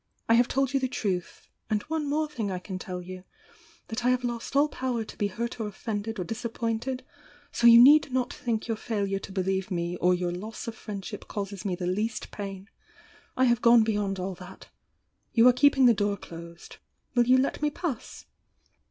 [0.27, 3.23] I have told you the truth— and one more thing I can tell you—
[3.89, 7.05] that I have lost all power to be hurt or offended or disappointed,
[7.51, 11.27] so you need not thinli your failure to believe me or your loss of friendship
[11.27, 12.67] causes me tiie least pain!
[13.37, 14.69] I have gone beyond aJl that.
[15.33, 16.77] You are keeping the door closed,—
[17.15, 18.25] ^will you let me pass?"